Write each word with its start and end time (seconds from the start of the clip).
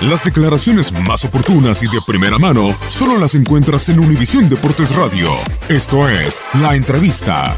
Las 0.00 0.24
declaraciones 0.24 0.92
más 0.92 1.24
oportunas 1.24 1.82
y 1.82 1.86
de 1.86 2.00
primera 2.06 2.38
mano 2.38 2.72
solo 2.86 3.18
las 3.18 3.34
encuentras 3.34 3.88
en 3.88 3.98
Univisión 3.98 4.48
Deportes 4.48 4.94
Radio. 4.94 5.28
Esto 5.68 6.08
es 6.08 6.40
La 6.62 6.76
Entrevista. 6.76 7.56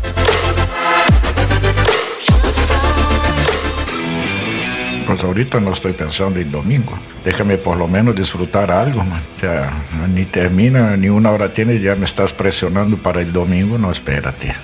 Pues 5.06 5.22
ahorita 5.22 5.60
no 5.60 5.74
estoy 5.74 5.92
pensando 5.92 6.40
en 6.40 6.50
domingo. 6.50 6.98
Déjame 7.26 7.58
por 7.58 7.76
lo 7.76 7.86
menos 7.86 8.16
disfrutar 8.16 8.70
algo, 8.70 9.04
man. 9.04 9.20
O 9.36 9.38
sea, 9.38 9.74
ni 10.08 10.24
termina, 10.24 10.96
ni 10.96 11.10
una 11.10 11.32
hora 11.32 11.52
tiene, 11.52 11.78
ya 11.78 11.94
me 11.94 12.06
estás 12.06 12.32
presionando 12.32 12.96
para 12.96 13.20
el 13.20 13.34
domingo. 13.34 13.76
No, 13.76 13.92
espérate. 13.92 14.54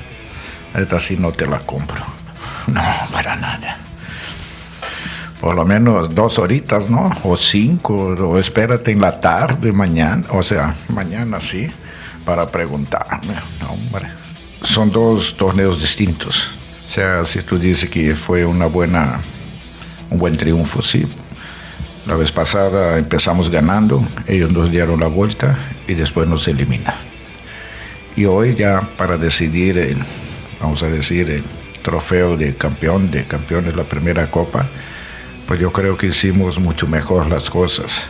Esta 0.75 0.99
sí 0.99 1.19
no 1.19 1.31
te 1.31 1.47
la 1.47 1.59
compro. 1.59 2.03
No, 2.69 2.83
para 3.13 3.37
nada. 3.37 3.86
Por 5.41 5.55
lo 5.55 5.65
menos 5.65 6.15
dos 6.15 6.39
horitas, 6.39 6.89
¿no? 6.89 7.11
O 7.25 7.37
cinco, 7.37 7.95
o 7.95 8.39
espérate 8.39 8.91
en 8.93 9.01
la 9.01 9.21
tarde, 9.21 9.73
mañana. 9.73 10.25
O 10.31 10.43
sea, 10.43 10.75
mañana 10.89 11.41
sí, 11.41 11.71
para 12.25 12.51
preguntarme. 12.51 13.35
Hombre. 13.69 14.09
Son 14.63 14.91
dos 14.91 15.37
torneos 15.37 15.81
distintos. 15.81 16.51
O 16.89 16.93
sea, 16.93 17.25
si 17.27 17.43
tú 17.43 17.59
dices 17.59 17.91
que 17.91 18.15
fue 18.15 18.45
una 18.45 18.67
buena 18.67 19.21
un 20.11 20.19
buen 20.19 20.37
triunfo, 20.37 20.83
sí. 20.83 21.05
La 22.07 22.15
vez 22.15 22.31
pasada 22.31 22.99
empezamos 22.99 23.51
ganando, 23.51 24.07
ellos 24.27 24.53
nos 24.53 24.71
dieron 24.71 25.01
la 25.01 25.09
vuelta 25.09 25.59
y 25.89 25.95
después 25.95 26.29
nos 26.29 26.47
eliminan. 26.47 26.95
Y 28.15 28.27
hoy 28.27 28.55
ya 28.55 28.81
para 28.97 29.17
decidir, 29.17 29.99
vamos 30.61 30.83
a 30.83 30.89
decir, 30.89 31.29
el 31.29 31.45
trofeo 31.83 32.37
de 32.37 32.55
campeón, 32.55 33.11
de 33.11 33.25
campeones, 33.25 33.75
la 33.75 33.85
primera 33.85 34.31
copa, 34.31 34.69
pues 35.47 35.61
yo 35.61 35.73
creo 35.73 35.97
que 35.97 36.07
hicimos 36.07 36.59
mucho 36.59 36.87
mejor 36.87 37.29
las 37.29 37.51
cosas 37.51 38.07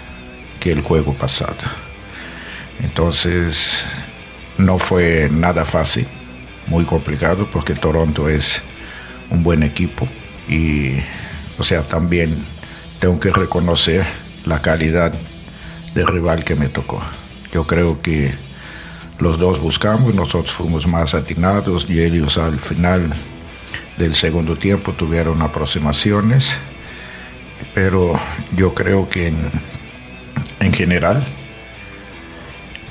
que 0.60 0.72
el 0.72 0.82
juego 0.82 1.14
pasado. 1.14 1.56
Entonces, 2.80 3.84
no 4.58 4.78
fue 4.78 5.28
nada 5.30 5.64
fácil, 5.64 6.06
muy 6.66 6.84
complicado, 6.84 7.48
porque 7.50 7.74
Toronto 7.74 8.28
es 8.28 8.62
un 9.30 9.42
buen 9.42 9.62
equipo 9.62 10.08
y 10.48 10.96
o 11.58 11.64
sea, 11.64 11.82
también 11.82 12.44
tengo 13.00 13.18
que 13.18 13.30
reconocer 13.30 14.04
la 14.44 14.60
calidad 14.60 15.12
del 15.94 16.06
rival 16.06 16.44
que 16.44 16.54
me 16.54 16.68
tocó. 16.68 17.00
Yo 17.52 17.66
creo 17.66 18.02
que 18.02 18.34
los 19.18 19.38
dos 19.38 19.60
buscamos, 19.60 20.14
nosotros 20.14 20.52
fuimos 20.52 20.86
más 20.86 21.14
atinados 21.14 21.86
y 21.88 22.02
ellos 22.02 22.36
al 22.36 22.58
final 22.60 23.14
del 23.96 24.14
segundo 24.14 24.56
tiempo 24.56 24.92
tuvieron 24.92 25.40
aproximaciones, 25.40 26.58
pero 27.74 28.18
yo 28.56 28.74
creo 28.74 29.08
que 29.08 29.28
en, 29.28 29.36
en 30.60 30.72
general 30.72 31.24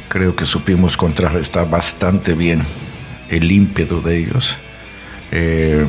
creo 0.09 0.35
que 0.35 0.45
supimos 0.45 0.95
contrarrestar 0.95 1.69
bastante 1.69 2.33
bien 2.33 2.63
el 3.29 3.51
ímpetu 3.51 4.01
de 4.01 4.17
ellos, 4.17 4.55
eh, 5.31 5.85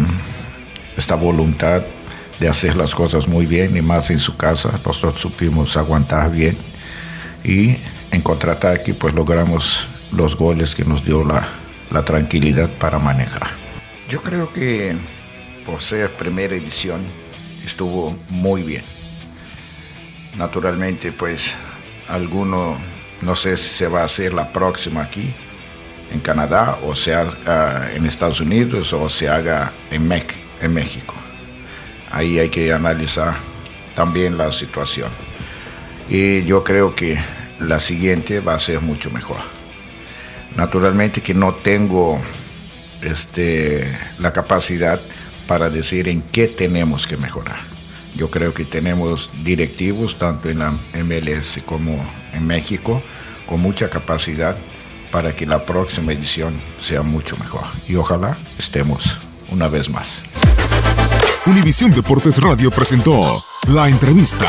esta 0.97 1.15
voluntad 1.15 1.83
de 2.41 2.49
hacer 2.49 2.77
las 2.77 2.95
cosas 2.95 3.29
muy 3.29 3.47
bien 3.47 3.77
y 3.77 3.83
más 3.83 4.11
en 4.11 4.19
su 4.19 4.37
casa. 4.37 4.81
Nosotros 4.85 5.21
supimos 5.21 5.77
aguantar 5.77 6.31
bien 6.31 6.57
y 7.45 7.77
en 8.11 8.21
contraataque 8.23 8.95
pues 8.95 9.15
logramos 9.15 9.87
los 10.13 10.37
goles 10.37 10.75
que 10.75 10.85
nos 10.85 11.05
dio 11.05 11.25
la, 11.25 11.49
la 11.91 12.05
tranquilidad 12.05 12.71
para 12.79 12.99
manejar. 12.99 13.49
Yo 14.09 14.23
creo 14.23 14.53
que 14.53 14.97
por 15.65 15.83
ser 15.83 16.13
primera 16.13 16.55
edición 16.55 17.03
estuvo 17.67 18.17
muy 18.31 18.63
bien. 18.63 18.85
Naturalmente 20.37 21.13
pues 21.13 21.55
alguno, 22.09 22.79
no 23.21 23.37
sé 23.37 23.57
si 23.57 23.69
se 23.69 23.89
va 23.89 24.03
a 24.03 24.05
hacer 24.05 24.33
la 24.33 24.53
próxima 24.53 25.03
aquí 25.03 25.35
en 26.11 26.21
Canadá 26.21 26.79
o 26.83 26.95
se 26.95 27.15
haga 27.15 27.91
en 27.93 28.07
Estados 28.07 28.41
Unidos 28.41 28.93
o 28.93 29.11
se 29.11 29.29
haga 29.29 29.73
en, 29.91 30.07
Mex 30.07 30.35
en 30.63 30.73
México 30.73 31.15
ahí 32.17 32.39
hay 32.39 32.49
que 32.49 32.73
analizar 32.73 33.35
también 33.95 34.39
la 34.39 34.51
situación. 34.51 35.11
Y 36.09 36.45
yo 36.45 36.65
creo 36.65 36.95
que 36.95 37.19
la 37.61 37.79
siguiente 37.81 38.41
va 38.41 38.55
a 38.55 38.59
ser 38.59 38.81
mucho 38.81 39.11
mejor. 39.11 39.39
Naturalmente 40.57 41.21
que 41.21 41.35
no 41.35 41.55
tengo 41.55 42.21
este, 43.03 43.97
la 44.19 44.33
capacidad 44.33 45.01
para 45.47 45.71
decir 45.71 46.09
en 46.09 46.23
qué 46.23 46.49
tenemos 46.49 47.07
que 47.07 47.17
mejorar. 47.17 47.59
Yo 48.15 48.31
creo 48.31 48.55
que 48.55 48.65
tenemos 48.65 49.31
directivos, 49.45 50.19
tanto 50.19 50.49
en 50.49 50.61
la 50.61 50.71
MLS 51.05 51.61
como 51.65 51.99
en 52.33 52.47
México, 52.47 53.03
con 53.47 53.61
mucha 53.61 53.91
capacidad 53.91 54.57
para 55.11 55.35
que 55.35 55.47
la 55.47 55.65
próxima 55.65 56.13
edición 56.13 56.61
sea 56.81 57.03
mucho 57.03 57.37
mejor. 57.37 57.65
Y 57.87 57.97
ojalá 57.97 58.37
estemos 58.59 59.19
una 59.51 59.69
vez 59.69 59.89
más. 59.89 60.23
Univisión 61.47 61.93
Deportes 61.93 62.43
Radio 62.43 62.71
presentó 62.71 63.45
La 63.69 63.89
Entrevista. 63.89 64.49